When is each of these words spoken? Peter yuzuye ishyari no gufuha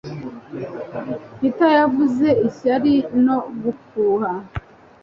Peter 1.39 1.73
yuzuye 1.95 2.31
ishyari 2.47 2.93
no 3.25 3.37
gufuha 3.61 4.31